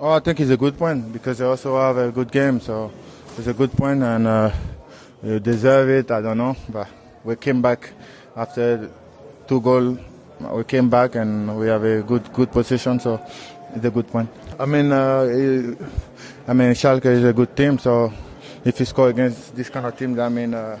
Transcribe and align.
Oh, 0.00 0.12
I 0.12 0.20
think 0.20 0.38
it's 0.38 0.50
a 0.52 0.56
good 0.56 0.78
point 0.78 1.12
because 1.12 1.38
they 1.38 1.44
also 1.44 1.76
have 1.76 1.96
a 1.96 2.12
good 2.12 2.30
game, 2.30 2.60
so 2.60 2.92
it's 3.36 3.48
a 3.48 3.52
good 3.52 3.72
point 3.72 4.00
and 4.00 4.28
uh, 4.28 4.52
you 5.24 5.40
deserve 5.40 5.88
it. 5.88 6.12
I 6.12 6.20
don't 6.20 6.38
know, 6.38 6.54
but 6.68 6.86
we 7.24 7.34
came 7.34 7.60
back 7.60 7.90
after 8.36 8.90
two 9.48 9.60
goals. 9.60 9.98
We 10.38 10.62
came 10.62 10.88
back 10.88 11.16
and 11.16 11.58
we 11.58 11.66
have 11.66 11.82
a 11.82 12.02
good 12.02 12.32
good 12.32 12.52
position, 12.52 13.00
so 13.00 13.20
it's 13.74 13.84
a 13.84 13.90
good 13.90 14.06
point. 14.06 14.30
I 14.56 14.66
mean, 14.66 14.92
uh, 14.92 15.74
I 16.46 16.52
mean, 16.52 16.70
Schalke 16.74 17.06
is 17.06 17.24
a 17.24 17.32
good 17.32 17.56
team, 17.56 17.76
so 17.80 18.12
if 18.64 18.78
you 18.78 18.86
score 18.86 19.08
against 19.08 19.56
this 19.56 19.68
kind 19.68 19.84
of 19.84 19.98
team, 19.98 20.20
I 20.20 20.28
mean. 20.28 20.54
Uh, 20.54 20.78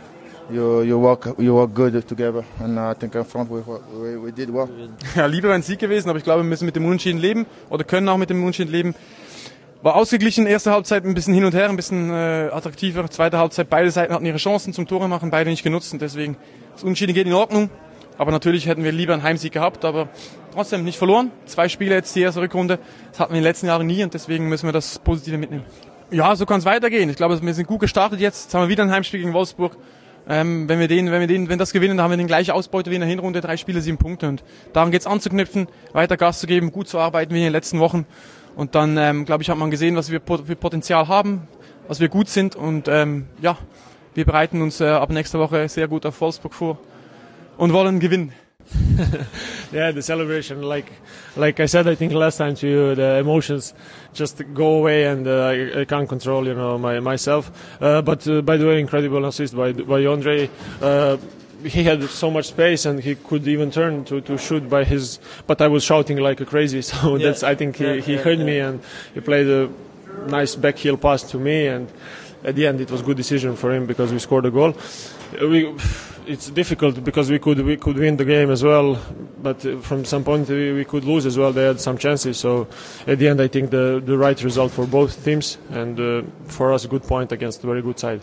you, 0.50 0.82
you 0.82 1.00
work 1.00 1.34
you 1.38 1.54
work 1.54 1.74
good 1.74 2.06
together 2.06 2.44
and 2.60 2.78
I 2.78 2.94
think 2.94 3.14
in 3.14 3.24
front 3.24 3.50
we, 3.50 3.62
we, 3.92 4.16
we 4.16 4.32
did 4.32 4.52
well. 4.52 4.68
Ja, 5.16 5.26
lieber 5.26 5.52
ein 5.52 5.62
Sieg 5.62 5.78
gewesen, 5.78 6.08
aber 6.08 6.18
ich 6.18 6.24
glaube, 6.24 6.42
wir 6.42 6.48
müssen 6.48 6.66
mit 6.66 6.76
dem 6.76 6.84
Unentschieden 6.84 7.18
leben 7.18 7.46
oder 7.70 7.84
können 7.84 8.08
auch 8.08 8.16
mit 8.16 8.30
dem 8.30 8.40
Unentschieden 8.40 8.70
leben. 8.72 8.94
War 9.82 9.94
ausgeglichen, 9.94 10.46
erste 10.46 10.72
Halbzeit 10.72 11.04
ein 11.04 11.14
bisschen 11.14 11.34
hin 11.34 11.44
und 11.44 11.54
her, 11.54 11.68
ein 11.68 11.76
bisschen 11.76 12.10
äh, 12.10 12.50
attraktiver. 12.52 13.08
Zweite 13.10 13.38
Halbzeit, 13.38 13.70
beide 13.70 13.90
Seiten 13.90 14.12
hatten 14.12 14.26
ihre 14.26 14.38
Chancen 14.38 14.72
zum 14.72 14.88
Tore 14.88 15.08
machen, 15.08 15.30
beide 15.30 15.50
nicht 15.50 15.62
genutzt 15.62 15.92
und 15.92 16.02
deswegen 16.02 16.36
das 16.72 16.82
Unentschieden 16.82 17.14
geht 17.14 17.26
in 17.26 17.32
Ordnung. 17.32 17.70
Aber 18.16 18.32
natürlich 18.32 18.66
hätten 18.66 18.82
wir 18.82 18.90
lieber 18.90 19.12
einen 19.12 19.22
Heimsieg 19.22 19.52
gehabt, 19.52 19.84
aber 19.84 20.08
trotzdem 20.52 20.82
nicht 20.82 20.98
verloren. 20.98 21.30
Zwei 21.46 21.68
Spiele 21.68 21.94
jetzt 21.94 22.16
die 22.16 22.22
erste 22.22 22.40
Rückrunde, 22.40 22.80
das 23.12 23.20
hatten 23.20 23.32
wir 23.32 23.38
in 23.38 23.44
den 23.44 23.48
letzten 23.48 23.66
Jahren 23.66 23.86
nie 23.86 24.02
und 24.02 24.12
deswegen 24.12 24.48
müssen 24.48 24.66
wir 24.66 24.72
das 24.72 24.98
Positive 24.98 25.38
mitnehmen. 25.38 25.64
Ja, 26.10 26.34
so 26.34 26.44
kann 26.46 26.58
es 26.58 26.64
weitergehen. 26.64 27.08
Ich 27.10 27.16
glaube, 27.16 27.40
wir 27.40 27.54
sind 27.54 27.68
gut 27.68 27.80
gestartet 27.80 28.18
jetzt. 28.18 28.46
Jetzt 28.46 28.54
haben 28.54 28.62
wir 28.62 28.68
wieder 28.68 28.82
ein 28.82 28.90
Heimspiel 28.90 29.20
gegen 29.20 29.34
Wolfsburg. 29.34 29.76
Ähm, 30.28 30.68
wenn 30.68 30.78
wir 30.78 30.88
den, 30.88 31.10
wenn 31.10 31.20
wir 31.20 31.26
den, 31.26 31.48
wenn 31.48 31.58
das 31.58 31.72
gewinnen, 31.72 31.96
dann 31.96 32.04
haben 32.04 32.10
wir 32.10 32.18
den 32.18 32.26
gleichen 32.26 32.50
Ausbeute 32.50 32.90
wie 32.90 32.96
in 32.96 33.00
der 33.00 33.08
Hinrunde, 33.08 33.40
drei 33.40 33.56
Spiele, 33.56 33.80
sieben 33.80 33.96
Punkte. 33.96 34.28
Und 34.28 34.44
daran 34.74 34.90
geht's 34.90 35.06
anzuknüpfen, 35.06 35.68
weiter 35.92 36.18
Gas 36.18 36.40
zu 36.40 36.46
geben, 36.46 36.70
gut 36.70 36.88
zu 36.88 36.98
arbeiten 36.98 37.32
wie 37.32 37.38
in 37.38 37.44
den 37.44 37.52
letzten 37.52 37.80
Wochen. 37.80 38.04
Und 38.54 38.74
dann, 38.74 38.98
ähm, 38.98 39.24
glaube 39.24 39.42
ich, 39.42 39.48
hat 39.48 39.56
man 39.56 39.70
gesehen, 39.70 39.96
was 39.96 40.10
wir 40.10 40.20
für 40.20 40.56
Potenzial 40.56 41.08
haben, 41.08 41.48
was 41.86 42.00
wir 42.00 42.08
gut 42.08 42.28
sind. 42.28 42.56
Und 42.56 42.88
ähm, 42.88 43.26
ja, 43.40 43.56
wir 44.14 44.26
bereiten 44.26 44.60
uns 44.60 44.80
äh, 44.80 44.88
ab 44.88 45.10
nächster 45.10 45.38
Woche 45.38 45.68
sehr 45.68 45.88
gut 45.88 46.04
auf 46.04 46.20
Wolfsburg 46.20 46.52
vor 46.52 46.78
und 47.56 47.72
wollen 47.72 47.98
gewinnen. 47.98 48.32
yeah, 49.72 49.90
the 49.90 50.02
celebration, 50.02 50.62
like 50.62 50.90
like 51.36 51.60
I 51.60 51.66
said, 51.66 51.86
I 51.86 51.94
think 51.94 52.12
last 52.12 52.38
time 52.38 52.54
to 52.56 52.66
you, 52.66 52.94
the 52.94 53.18
emotions 53.18 53.74
just 54.12 54.42
go 54.54 54.76
away, 54.76 55.04
and 55.04 55.26
uh, 55.26 55.46
I, 55.46 55.80
I, 55.80 55.84
can't 55.84 56.08
control, 56.08 56.46
you 56.46 56.54
know, 56.54 56.78
my 56.78 57.00
myself. 57.00 57.50
Uh, 57.80 58.02
but 58.02 58.26
uh, 58.26 58.42
by 58.42 58.56
the 58.56 58.66
way, 58.66 58.80
incredible 58.80 59.24
assist 59.26 59.56
by 59.56 59.72
by 59.72 60.04
Andre. 60.06 60.50
Uh, 60.82 61.16
he 61.64 61.82
had 61.82 62.02
so 62.04 62.30
much 62.30 62.46
space 62.46 62.86
and 62.86 63.00
he 63.00 63.16
could 63.16 63.46
even 63.48 63.68
turn 63.70 64.04
to, 64.04 64.20
to 64.20 64.38
shoot 64.38 64.68
by 64.70 64.84
his 64.84 65.18
but 65.48 65.60
I 65.60 65.66
was 65.66 65.82
shouting 65.82 66.18
like 66.18 66.40
a 66.40 66.46
crazy 66.46 66.82
so 66.90 67.16
yeah. 67.16 67.26
that's 67.26 67.42
I 67.42 67.56
think 67.56 67.76
he, 67.76 67.84
yeah, 67.84 67.94
he 67.94 68.14
yeah, 68.14 68.22
heard 68.22 68.38
me 68.38 68.60
and 68.60 68.80
he 69.12 69.20
played 69.20 69.48
a 69.48 69.68
nice 70.28 70.54
back 70.54 70.78
heel 70.78 70.96
pass 70.96 71.24
to 71.30 71.36
me 71.36 71.66
and 71.66 71.90
at 72.44 72.54
the 72.54 72.66
end 72.66 72.80
it 72.80 72.90
was 72.90 73.02
good 73.02 73.16
decision 73.16 73.56
for 73.56 73.72
him 73.72 73.86
because 73.86 74.12
we 74.12 74.18
scored 74.18 74.46
a 74.46 74.50
goal 74.50 74.74
we 75.40 75.74
it's 76.28 76.50
difficult 76.50 77.02
because 77.02 77.30
we 77.30 77.38
could 77.38 77.58
we 77.60 77.76
could 77.76 77.96
win 77.96 78.16
the 78.16 78.24
game 78.24 78.50
as 78.50 78.62
well, 78.62 79.00
but 79.42 79.62
from 79.82 80.04
some 80.04 80.22
point 80.24 80.46
we, 80.48 80.72
we, 80.72 80.84
could 80.84 81.04
lose 81.04 81.24
as 81.24 81.38
well. 81.38 81.52
They 81.52 81.64
had 81.64 81.80
some 81.80 81.96
chances, 81.96 82.36
so 82.36 82.68
at 83.06 83.18
the 83.18 83.28
end 83.28 83.40
I 83.40 83.48
think 83.48 83.70
the 83.70 84.02
the 84.04 84.16
right 84.16 84.40
result 84.44 84.70
for 84.72 84.86
both 84.86 85.24
teams 85.24 85.56
and 85.70 85.98
uh, 85.98 86.22
for 86.46 86.72
us 86.72 86.84
a 86.84 86.88
good 86.88 87.02
point 87.02 87.32
against 87.32 87.64
a 87.64 87.66
very 87.66 87.80
good 87.80 87.98
side. 87.98 88.20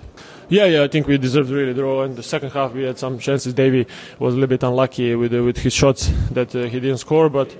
Yeah, 0.49 0.65
yeah, 0.65 0.83
I 0.83 0.87
think 0.87 1.07
we 1.07 1.17
deserved 1.17 1.49
really 1.49 1.73
draw. 1.73 2.03
In 2.03 2.15
the 2.15 2.23
second 2.23 2.51
half 2.51 2.73
we 2.73 2.83
had 2.83 2.99
some 2.99 3.17
chances. 3.17 3.53
Davy 3.53 3.87
was 4.19 4.35
a 4.35 4.37
little 4.37 4.55
bit 4.55 4.63
unlucky 4.63 5.15
with 5.15 5.33
uh, 5.33 5.43
with 5.43 5.57
his 5.57 5.73
shots 5.73 6.11
that 6.31 6.55
uh, 6.55 6.63
he 6.63 6.79
didn't 6.79 6.99
score, 6.99 7.29
but 7.29 7.55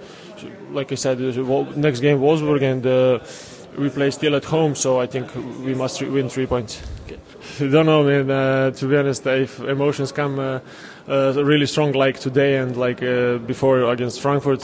like 0.72 0.92
I 0.92 0.96
said, 0.96 1.20
next 1.20 2.02
game 2.02 2.20
Wolfsburg 2.20 2.62
and 2.62 2.86
uh, 2.86 3.20
we 3.78 3.90
play 3.90 4.12
still 4.12 4.36
at 4.36 4.46
home, 4.46 4.76
so 4.76 5.00
I 5.00 5.08
think 5.08 5.34
we 5.36 5.74
must 5.74 6.02
win 6.02 6.30
three 6.30 6.46
points. 6.46 6.82
I 7.60 7.68
don't 7.68 7.86
know, 7.86 8.04
man. 8.04 8.30
Uh, 8.30 8.72
to 8.72 8.88
be 8.88 8.98
honest, 8.98 9.26
if 9.28 9.60
emotions 9.60 10.12
come 10.12 10.40
uh, 10.40 10.60
uh, 11.08 11.34
really 11.44 11.66
strong 11.66 11.92
like 11.94 12.20
today 12.20 12.58
and 12.58 12.76
like 12.76 13.04
uh, 13.04 13.38
before 13.38 13.92
against 13.92 14.22
Frankfurt, 14.22 14.64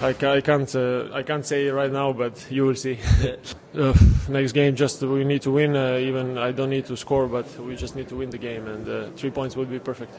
I, 0.00 0.08
I 0.08 0.40
can't 0.40 0.74
uh, 0.74 1.08
I 1.12 1.22
can't 1.22 1.44
say 1.44 1.68
right 1.68 1.92
now, 1.92 2.12
but 2.12 2.46
you 2.50 2.64
will 2.64 2.76
see. 2.76 2.98
Uh, 3.74 3.94
next 4.28 4.52
game, 4.52 4.76
just 4.76 5.00
we 5.00 5.24
need 5.24 5.40
to 5.40 5.50
win. 5.50 5.74
even 5.74 6.36
I 6.36 6.52
don't 6.52 6.68
need 6.68 6.84
to 6.88 6.94
score, 6.94 7.26
but 7.26 7.46
we 7.58 7.74
just 7.74 7.96
need 7.96 8.06
to 8.10 8.16
win 8.16 8.28
the 8.28 8.36
game, 8.36 8.66
and 8.66 9.16
three 9.16 9.30
points 9.30 9.56
would 9.56 9.70
be 9.70 9.78
perfect. 9.78 10.12